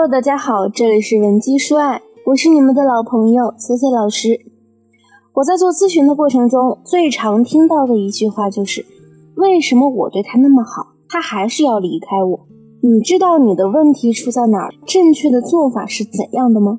[0.00, 4.40] Hello，大家好，这里是文姬说爱，我是你们的老朋友 C C 老师。
[5.32, 8.86] 我在做咨询的过程中，最常听到的一句话就是：
[9.34, 12.46] 为什么我对他那么好，他还是要离开我？
[12.80, 14.72] 你知道你的问题出在哪儿？
[14.86, 16.78] 正确的做法是怎样的吗？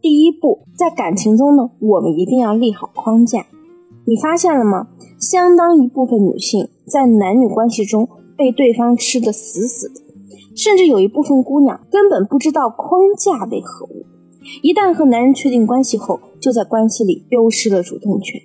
[0.00, 3.46] 第一步，在感情中呢，我们一定要立好框架。
[4.04, 4.88] 你发现了吗？
[5.16, 10.00] 相当一部分女性在男女关系中被对方吃得死死的，
[10.54, 14.04] 甚至有一部分姑娘根本不知道框架为何物。
[14.62, 18.40] 一旦和男人确定关系后，就在关系里丢失了主动权。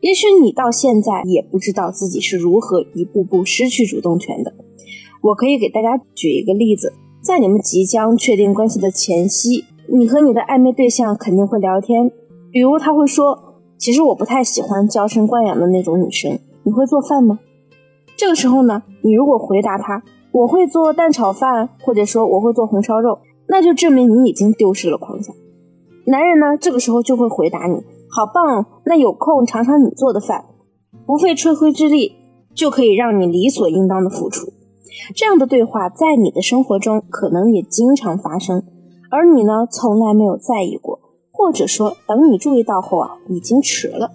[0.00, 4.54] 也许你到现在也不知道自己是如何一步步失去主动权的。
[5.22, 6.92] 我可以给大家举一个例子，
[7.22, 9.64] 在你们即将确定关系的前夕。
[9.92, 12.10] 你和你的暧昧对象肯定会聊天，
[12.52, 17.40] 比如他会说：“其实我不太喜欢娇生惯养的那种女生。”你会做饭吗？
[18.16, 20.02] 这个时候呢，你如果回答他
[20.32, 23.18] ：“我会做蛋炒饭，或者说我会做红烧肉”，
[23.48, 25.32] 那就证明你已经丢失了框架。
[26.06, 30.44] 男人呢，这个时候就会回答你：“好棒，那有空尝尝你做的饭，
[31.06, 32.16] 不费吹灰之力
[32.54, 34.52] 就可以让你理所应当的付出。”
[35.14, 38.62] 这样的对话在你的生活中可能也经常发生。
[39.10, 41.00] 而你呢，从来没有在意过，
[41.32, 44.12] 或者说等你注意到后啊，已经迟了。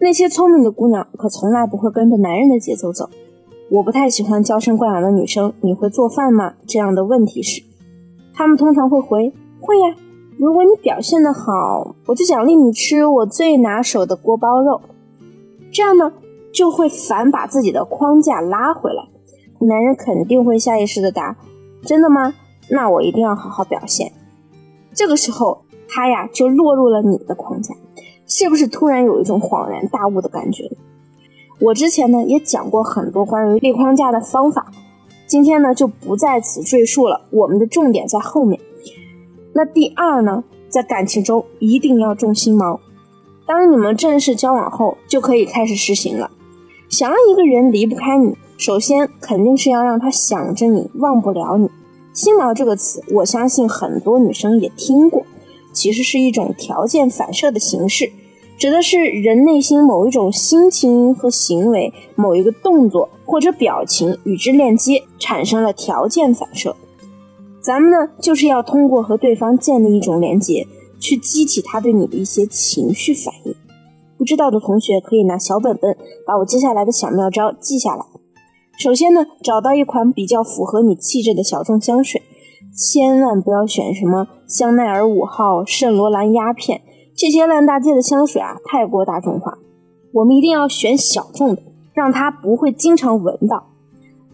[0.00, 3.08] 那些聪明的姑娘可从来不会跟着男人的节奏走。
[3.70, 6.54] 我不太喜欢娇生惯养的女生，你会做饭吗？
[6.66, 7.62] 这样的问题时，
[8.32, 9.96] 他们通常会回会呀。
[10.36, 14.80] 如果你表现的好，我就奖励你吃我最拿手的锅包肉。
[15.72, 16.12] 这样呢，
[16.52, 19.08] 就会反把自己的框架拉回来。
[19.60, 21.36] 男人肯定会下意识的答：
[21.82, 22.34] 真的吗？
[22.70, 24.12] 那我一定要好好表现。
[24.92, 27.74] 这个时候，他呀就落入了你的框架，
[28.26, 30.70] 是不是突然有一种恍然大悟的感觉？
[31.60, 34.72] 我之前呢也讲过很多关于立框架的方法，
[35.26, 37.22] 今天呢就不在此赘述了。
[37.30, 38.60] 我们的重点在后面。
[39.52, 42.78] 那第二呢，在感情中一定要重心锚。
[43.46, 46.30] 当你们正式交往后，就可以开始实行了。
[46.88, 51.70] 想让一个人离不开你，首先肯定是要让他想着你，忘不了你。
[52.12, 55.24] 心锚这个词，我相信很多女生也听过，
[55.72, 58.10] 其实是一种条件反射的形式，
[58.56, 66.74] 指的是人内心某一种心情和行为、某一个动作或者表情与之链接，产生了条件反射。
[67.60, 70.66] 咱们呢，就是要通过和对方建立一种连接，
[71.00, 73.54] 去激起他对你的一些情绪反应。
[74.16, 78.04] 不知道的同学可以拿小本本，把我接下来的小妙招记下来。
[78.78, 82.22] 首先呢，找到一款比较符合你气质的小众香水，
[82.76, 86.82] 千万不要选什么香奈儿五号、圣罗兰鸦片
[87.16, 89.58] 这些烂大街的香水啊，太过大众化。
[90.12, 93.70] 我们一定要选小众的，让他不会经常闻到。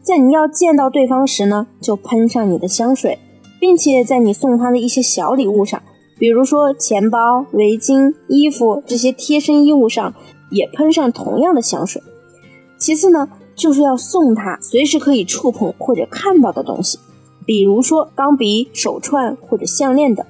[0.03, 3.19] 在你要见到对方时呢，就喷上你的香水，
[3.59, 5.83] 并且在你送他的一些小礼物上，
[6.19, 10.15] 比如说钱包、围巾、衣服这些贴身衣物上，
[10.51, 12.03] 也喷上同样的香水。
[12.79, 13.29] 其次呢。
[13.57, 16.99] 就是要送他随时可以触碰或者看到的东西，
[17.45, 20.25] 比如说钢笔、手串或者项链等。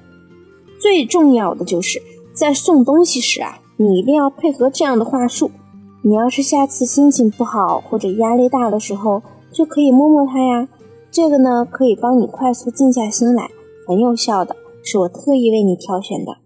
[0.81, 2.03] 最重要的就是
[2.35, 5.51] 在送东西时啊，你一定要配合这样的话术。
[6.03, 10.69] 你要是下次心情不好或者压力大的时候，就可以摸摸它呀。
[11.11, 13.51] 这个呢，可以帮你快速静下心来，
[13.87, 16.39] 很有效的，是我特意为你挑选的。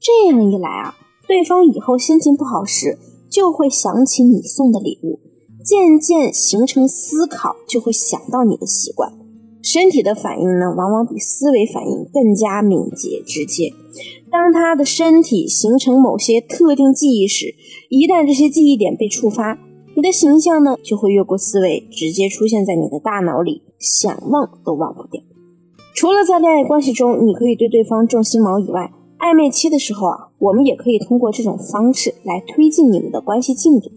[0.00, 0.94] 这样一来啊，
[1.26, 2.98] 对方以后心情不好时，
[3.28, 5.18] 就会想起你送的礼物。
[5.64, 9.12] 渐渐形成思考，就会想到你的习惯。
[9.62, 13.72] 身体的反应呢，往往比思维反应更加敏捷直接。
[14.30, 17.54] 当他的身体形成某些特定记忆时，
[17.88, 19.58] 一旦这些记忆点被触发，
[19.94, 25.22] 你的形象呢，就会越过思维，直接出现在你的大脑里，想忘都忘不掉。
[25.94, 33.90] 除了在恋爱关系中，你可以对对方重心锚以外，暧昧期的时候啊，我们也可以通过这种方式来推进你们的关系进度。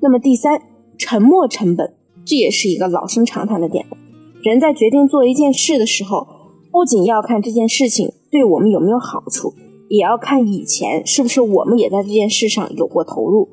[0.00, 0.60] 那么第三。
[0.98, 1.94] 沉默成本，
[2.24, 3.84] 这也是一个老生常谈的点。
[4.42, 6.26] 人在决定做一件事的时候，
[6.70, 9.54] 不仅要看这件事情对我们有没有好处，
[9.88, 13.48] 也要看以前是不是我们也在这件事上有过投入。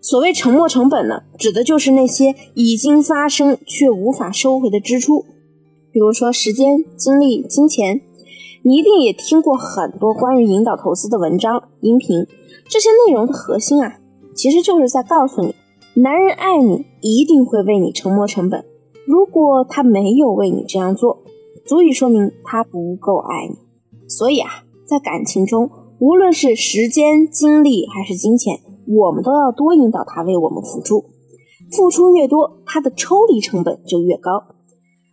[0.00, 5.24] 所谓沉没成本呢，指的就是那些已经发生却无法收回的支出，
[5.90, 8.00] 比如说时间、精力、金钱。
[8.62, 12.26] 你一定也听过很多关于引导投资的文章、音频，
[12.68, 13.98] 这些内容的核心啊，
[14.34, 15.54] 其实就是在告诉你。
[15.94, 18.64] 男人爱你，一定会为你沉没成本。
[19.08, 21.22] 如果他没有为你这样做，
[21.64, 23.56] 足以说明他不够爱你。
[24.06, 24.50] 所以啊，
[24.86, 31.06] 在感情中，无论是时间、精力还是金钱，我们都要多引导他为我们付出。
[31.74, 34.44] 付出越多，他的抽离成本就越高。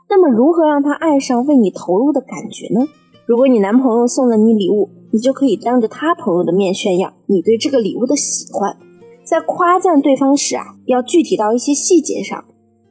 [0.09, 2.85] 那么如何让他爱上为你投入的感觉呢？
[3.25, 8.75] 如果你男朋友送了你礼物，你就可以当着他朋友的面炫耀你对这个礼物的喜欢。
[9.23, 12.43] 在夸赞对方时啊，要具体到一些细节上，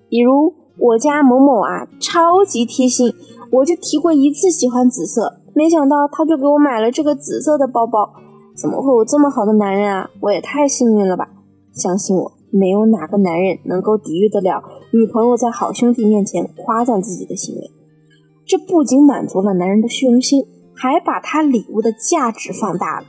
[0.09, 3.15] 比如我家某某啊超级贴心，
[3.51, 8.13] 我就提过一次喜欢紫色，没想到他就给我买了这个紫色的包包。
[8.57, 10.11] 怎么会有这么好的男人啊？
[10.21, 11.29] 我也太幸运了吧！
[11.73, 14.63] 相信我，没有哪个男人能够抵御得了
[14.93, 17.71] 女朋友在好兄弟面前夸赞自己的行为。
[18.47, 20.45] 这不仅满足了男人的虚荣心，
[20.75, 23.07] 还把他礼物的价值放大了。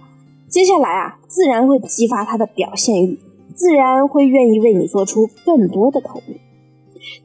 [0.47, 3.19] 接下来啊，自然会激发他的表现欲，
[3.55, 6.35] 自然会愿意为你做出更多的投入。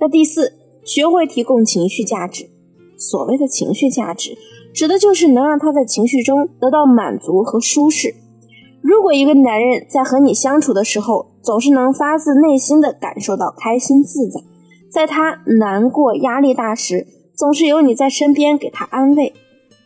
[0.00, 0.52] 那第四，
[0.84, 2.48] 学会提供情绪价值。
[2.96, 4.36] 所谓的情绪价值。
[4.72, 8.14] 指的就是能让他在情绪中得到满足和舒适。
[8.80, 14.40] 如果一个男人在和你相处的时候，总是能发自内心的感受到开心自在，
[14.88, 19.32] 在他难过、压力大时，总是有你在身边给他安慰；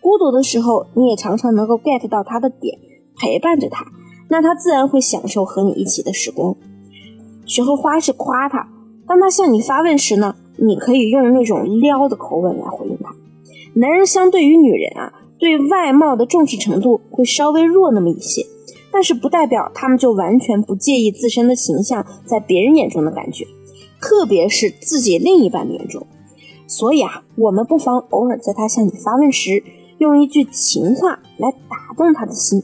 [0.03, 2.79] 孤独的时候，你也常常能够 get 到他的点，
[3.17, 3.87] 陪伴着他，
[4.29, 6.55] 那他自然会享受和你一起的时光。
[7.47, 8.69] 学会花式夸他，
[9.07, 13.15] 当他向你发问时呢，你可以用那种撩的口吻来回应他。
[13.75, 18.47] 男人相对于女人啊，对外貌的重视程度会稍微弱那么一些，
[18.93, 23.45] 但是不代表他们就完全不介意自身的形象在别人眼中的感觉，
[24.01, 26.07] 特别是自己另一半的眼中。
[26.67, 29.63] 所以啊，我们不妨偶尔在他向你发问时，
[29.99, 32.63] 用一句情话来打动他的心。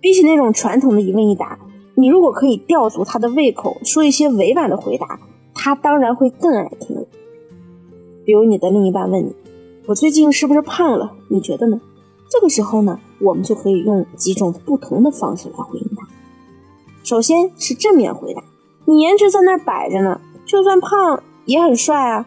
[0.00, 1.58] 比起那种传统的一问一答，
[1.96, 5.20] 你如果可以吊足他的胃口，说一些委婉的回答，
[5.62, 7.04] 他当然会更爱听。
[8.24, 9.34] 比如你的另一半问你。
[9.86, 11.12] 我最近是不是胖了？
[11.28, 11.78] 你觉得呢？
[12.30, 16.08] 这个时候呢，我们就可以用几种不同的方式来回应他。
[17.02, 18.42] 首先是正面回答，
[18.86, 22.26] 你颜值在那儿摆着呢，就算胖也很帅啊。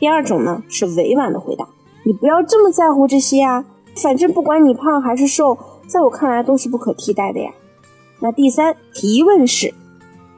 [0.00, 1.68] 第二种呢是委婉的回答，
[2.04, 3.64] 你不要这么在乎这些啊，
[3.94, 5.56] 反正不管你胖还是瘦，
[5.86, 7.52] 在我看来都是不可替代的呀。
[8.20, 9.74] 那第三提问式，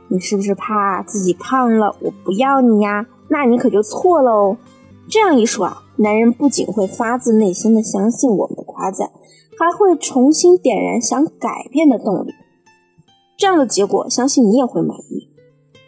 [0.08, 3.06] 你是不是怕自己胖了我不要你呀？
[3.28, 4.56] 那你可就错了哦。
[5.08, 5.78] 这样一说啊。
[5.96, 9.10] 男人不仅会发自内心的相信我们的夸赞，
[9.58, 12.32] 还会重新点燃想改变的动力。
[13.36, 15.28] 这样的结果，相信你也会满意。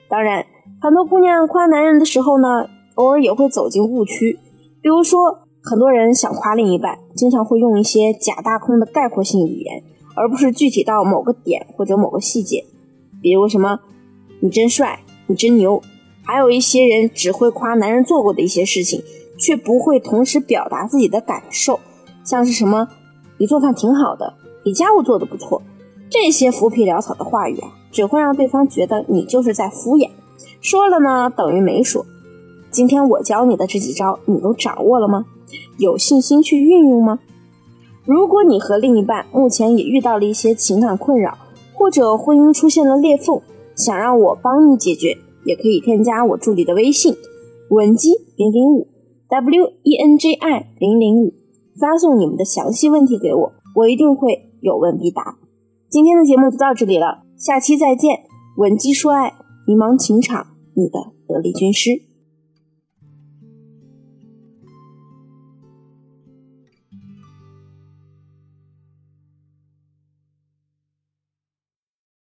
[0.09, 0.45] 当然，
[0.81, 4.39] 很多姑娘夸男人的时候呢，偶尔也会走进误区。
[4.83, 9.83] 比如说，很多人想夸另一半，经常会用一些假大空的概括性语言，
[10.15, 12.65] 而不是具体到某个点或者某个细节。
[13.23, 13.81] 比如什么
[14.45, 15.83] “你真帅”“你真牛”，
[16.23, 19.03] 还有一些人只会夸男人做过的一些事情。
[19.37, 21.81] 却不会同时表达自己的感受，
[22.23, 22.89] 像是什么
[23.37, 25.61] “你做饭挺好的”“你家务做的不错”
[26.09, 30.11] 这些浮皮潦草的话语啊，只会让对方觉得你就是在敷衍，
[30.61, 32.07] 说了呢等于没说。
[32.71, 35.27] 今天我教你的这几招，你都掌握了吗？
[35.79, 37.19] 有信心去运用吗？
[38.05, 41.37] 如果你和另一半目前也遇到了一些情感困扰，
[41.75, 43.43] 或者婚姻出现了裂缝，
[43.77, 47.15] 想让我帮你解决，也可以添加我助理的微信
[47.71, 48.89] 文姬零零五。
[49.29, 51.33] W E N J I 零零五，
[51.81, 55.39] 发送你们的详细问题给我，我一定会有问必答。
[55.91, 58.21] 今天的节目就到这里了，下期再见。
[58.57, 59.33] 文姬说爱，
[59.67, 62.14] 迷茫情场，你的得力军师。